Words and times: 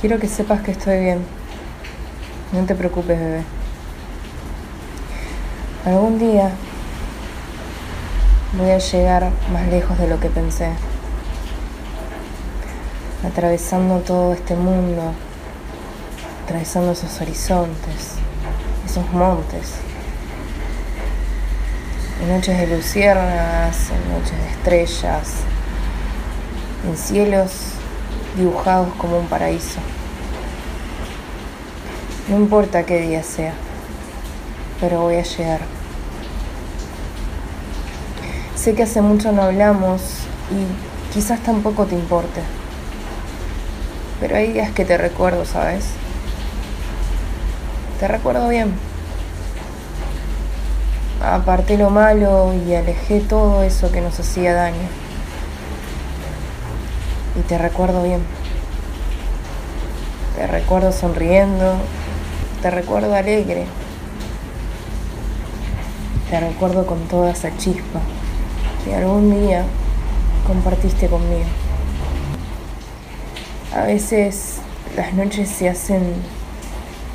Quiero 0.00 0.20
que 0.20 0.28
sepas 0.28 0.60
que 0.60 0.70
estoy 0.70 1.00
bien. 1.00 1.24
No 2.52 2.64
te 2.66 2.76
preocupes, 2.76 3.18
bebé. 3.18 3.42
Algún 5.84 6.20
día 6.20 6.52
voy 8.56 8.70
a 8.70 8.78
llegar 8.78 9.32
más 9.52 9.66
lejos 9.66 9.98
de 9.98 10.06
lo 10.06 10.20
que 10.20 10.28
pensé. 10.28 10.70
Atravesando 13.26 13.98
todo 13.98 14.34
este 14.34 14.54
mundo, 14.54 15.02
atravesando 16.44 16.92
esos 16.92 17.20
horizontes, 17.20 18.14
esos 18.86 19.12
montes. 19.12 19.78
En 22.22 22.28
noches 22.36 22.56
de 22.56 22.68
luciérnagas, 22.68 23.90
en 23.90 24.12
noches 24.12 24.38
de 24.38 24.48
estrellas, 24.52 25.32
en 26.86 26.96
cielos 26.96 27.72
dibujados 28.38 28.88
como 28.94 29.18
un 29.18 29.26
paraíso. 29.26 29.80
No 32.28 32.36
importa 32.36 32.84
qué 32.84 33.00
día 33.00 33.22
sea, 33.22 33.52
pero 34.80 35.02
voy 35.02 35.16
a 35.16 35.22
llegar. 35.22 35.60
Sé 38.54 38.74
que 38.74 38.84
hace 38.84 39.00
mucho 39.00 39.32
no 39.32 39.42
hablamos 39.42 40.02
y 40.50 41.12
quizás 41.14 41.40
tampoco 41.40 41.86
te 41.86 41.94
importe, 41.94 42.40
pero 44.20 44.36
hay 44.36 44.52
días 44.52 44.72
que 44.72 44.84
te 44.84 44.98
recuerdo, 44.98 45.44
¿sabes? 45.44 45.86
Te 47.98 48.08
recuerdo 48.08 48.48
bien. 48.48 48.72
Aparté 51.22 51.76
lo 51.76 51.90
malo 51.90 52.52
y 52.54 52.74
alejé 52.74 53.20
todo 53.20 53.62
eso 53.62 53.90
que 53.90 54.00
nos 54.00 54.20
hacía 54.20 54.54
daño 54.54 55.07
y 57.36 57.40
te 57.42 57.58
recuerdo 57.58 58.02
bien. 58.02 58.20
Te 60.36 60.46
recuerdo 60.46 60.92
sonriendo, 60.92 61.76
te 62.62 62.70
recuerdo 62.70 63.14
alegre, 63.14 63.66
te 66.30 66.40
recuerdo 66.40 66.86
con 66.86 67.00
toda 67.08 67.30
esa 67.32 67.56
chispa 67.56 68.00
que 68.84 68.94
algún 68.94 69.46
día 69.46 69.64
compartiste 70.46 71.08
conmigo. 71.08 71.44
A 73.74 73.82
veces 73.82 74.58
las 74.96 75.12
noches 75.14 75.48
se 75.48 75.68
hacen 75.68 76.14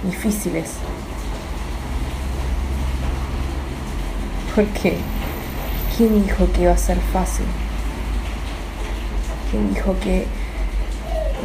difíciles. 0.03 0.72
Porque, 4.55 4.98
¿quién 5.98 6.23
dijo 6.23 6.52
que 6.53 6.61
iba 6.64 6.73
a 6.73 6.77
ser 6.77 7.00
fácil? 7.11 7.45
¿Quién 9.54 9.72
dijo 9.72 9.96
que 10.00 10.26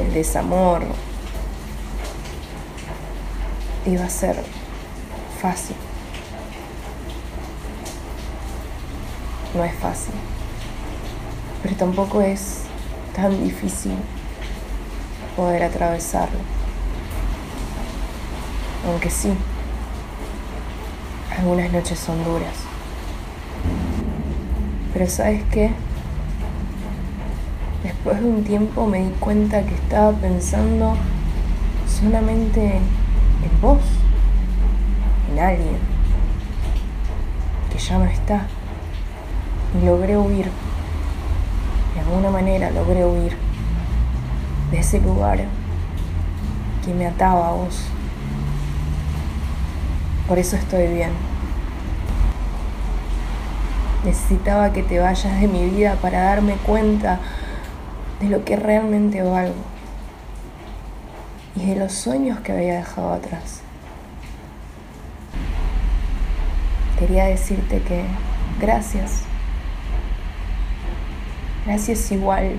el 0.01 0.15
desamor 0.15 0.81
iba 3.85 4.03
a 4.03 4.09
ser 4.09 4.35
fácil? 5.43 5.77
No 9.55 9.63
es 9.63 9.75
fácil, 9.75 10.15
pero 11.63 11.77
tampoco 11.77 12.23
es 12.23 12.63
tan 13.15 13.45
difícil 13.45 13.93
poder 15.37 15.65
atravesarlo. 15.65 16.39
Aunque 18.87 19.11
sí, 19.11 19.35
algunas 21.39 21.71
noches 21.71 21.99
son 21.99 22.25
duras. 22.25 22.57
Pero 24.95 25.07
¿sabes 25.11 25.43
qué? 25.51 25.73
Después 27.89 28.21
de 28.21 28.27
un 28.27 28.45
tiempo 28.45 28.87
me 28.87 28.99
di 28.99 29.11
cuenta 29.19 29.63
que 29.63 29.75
estaba 29.75 30.13
pensando 30.13 30.95
solamente 31.87 32.75
en 32.77 33.61
vos, 33.63 33.81
en 35.33 35.39
alguien, 35.39 35.79
que 37.73 37.79
ya 37.79 37.97
no 37.97 38.05
está. 38.05 38.47
Y 39.75 39.87
logré 39.87 40.19
huir, 40.19 40.51
de 41.95 42.01
alguna 42.01 42.31
manera 42.31 42.71
logré 42.71 43.07
huir 43.07 43.35
de 44.71 44.81
ese 44.81 45.01
lugar 45.01 45.47
que 46.85 46.93
me 46.93 47.07
ataba 47.07 47.49
a 47.49 47.53
vos. 47.53 47.87
Por 50.29 50.39
eso 50.39 50.57
estoy 50.57 50.89
bien. 50.89 51.13
Necesitaba 54.05 54.75
que 54.75 54.83
te 54.83 54.99
vayas 54.99 55.41
de 55.41 55.49
mi 55.49 55.71
vida 55.71 55.97
para 56.03 56.25
darme 56.25 56.53
cuenta 56.67 57.19
de 58.21 58.29
lo 58.29 58.45
que 58.45 58.57
realmente 58.57 59.23
valgo 59.23 59.55
y 61.55 61.67
de 61.67 61.77
los 61.77 61.93
sueños 61.93 62.41
que 62.41 62.53
había 62.53 62.77
dejado 62.77 63.13
atrás. 63.13 63.63
Quería 66.99 67.25
decirte 67.27 67.81
que 67.83 68.05
gracias. 68.61 69.23
Gracias 71.65 72.11
igual. 72.11 72.57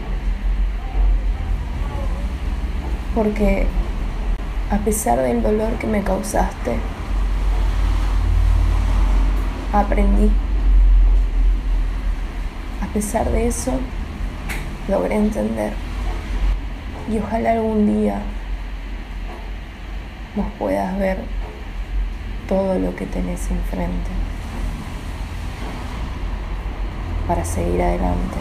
Porque 3.15 3.67
a 4.71 4.77
pesar 4.77 5.19
del 5.19 5.41
dolor 5.41 5.73
que 5.73 5.87
me 5.87 6.03
causaste, 6.03 6.77
aprendí. 9.73 10.31
A 12.81 12.93
pesar 12.93 13.29
de 13.31 13.47
eso, 13.47 13.73
logré 14.89 15.15
entender. 15.15 15.73
Y 17.11 17.19
ojalá 17.19 17.53
algún 17.53 17.85
día 17.85 18.21
vos 20.35 20.45
puedas 20.57 20.97
ver 20.97 21.19
todo 22.47 22.77
lo 22.79 22.95
que 22.95 23.05
tenés 23.05 23.49
enfrente 23.51 24.09
para 27.27 27.45
seguir 27.45 27.81
adelante 27.81 28.37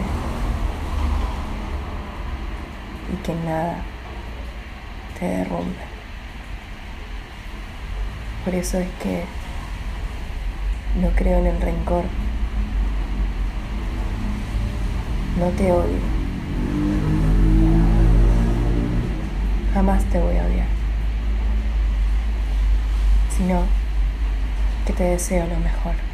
y 3.13 3.15
que 3.23 3.33
nada 3.33 3.83
te 5.19 5.25
derrumbe. 5.25 5.89
Por 8.43 8.55
eso 8.55 8.79
es 8.79 8.87
que 9.01 9.23
no 10.99 11.09
creo 11.09 11.39
en 11.39 11.47
el 11.47 11.61
rencor. 11.61 12.03
No 15.37 15.49
te 15.49 15.71
odio. 15.71 16.18
Jamás 19.73 20.03
te 20.05 20.19
voy 20.19 20.35
a 20.37 20.45
odiar. 20.45 20.67
Sino 23.37 23.63
que 24.85 24.93
te 24.93 25.03
deseo 25.03 25.45
lo 25.47 25.57
mejor. 25.59 26.08